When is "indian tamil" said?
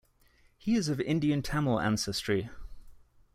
0.99-1.79